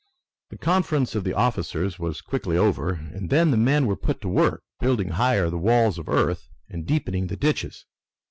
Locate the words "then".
3.29-3.51